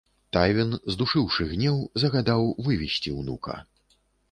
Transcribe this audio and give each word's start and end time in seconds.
Тайвін, 0.35 0.71
здушыўшы 0.93 1.47
гнеў, 1.51 1.77
загадаў 2.05 2.51
вывесці 2.71 3.17
ўнука. 3.21 3.61